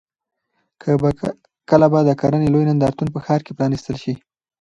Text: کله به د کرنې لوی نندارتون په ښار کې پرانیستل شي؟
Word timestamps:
کله 1.69 1.85
به 1.91 1.99
د 2.05 2.09
کرنې 2.21 2.47
لوی 2.53 2.65
نندارتون 2.69 3.07
په 3.11 3.19
ښار 3.25 3.39
کې 3.45 3.51
پرانیستل 3.57 3.95
شي؟ 4.03 4.13